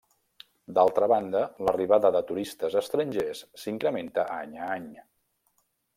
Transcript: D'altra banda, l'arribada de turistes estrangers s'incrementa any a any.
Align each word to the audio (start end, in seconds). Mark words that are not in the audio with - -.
D'altra 0.77 1.09
banda, 1.11 1.43
l'arribada 1.67 2.11
de 2.17 2.23
turistes 2.31 2.77
estrangers 2.81 3.45
s'incrementa 3.65 4.25
any 4.41 4.57
a 4.71 4.75
any. 4.79 4.89